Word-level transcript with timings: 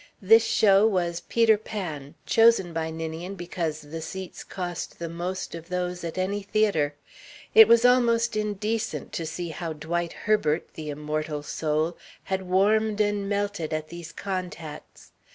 This 0.19 0.43
show 0.43 0.87
was 0.87 1.19
"Peter 1.19 1.59
Pan," 1.59 2.15
chosen 2.25 2.73
by 2.73 2.89
Ninian 2.89 3.35
because 3.35 3.81
the 3.81 4.01
seats 4.01 4.43
cost 4.43 4.97
the 4.97 5.07
most 5.07 5.53
of 5.53 5.69
those 5.69 6.03
at 6.03 6.17
any 6.17 6.41
theatre. 6.41 6.95
It 7.53 7.67
was 7.67 7.85
almost 7.85 8.35
indecent 8.35 9.13
to 9.13 9.27
see 9.27 9.49
how 9.49 9.73
Dwight 9.73 10.13
Herbert, 10.25 10.73
the 10.73 10.89
immortal 10.89 11.43
soul, 11.43 11.97
had 12.23 12.41
warmed 12.41 12.99
and 12.99 13.29
melted 13.29 13.73
at 13.73 13.89
these 13.89 14.11
contacts. 14.11 15.11